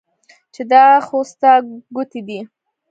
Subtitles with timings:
[0.53, 1.53] چې دا خو ستا
[1.95, 2.39] ګوتې دي